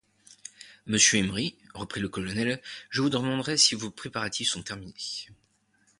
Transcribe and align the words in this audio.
Monsieur 0.87 1.19
Emery, 1.19 1.55
reprit 1.75 1.99
le 2.01 2.09
colonel, 2.09 2.59
je 2.89 3.03
vous 3.03 3.11
demanderai 3.11 3.55
si 3.55 3.75
vos 3.75 3.91
préparatifs 3.91 4.49
sont 4.49 4.63
terminés. 4.63 4.95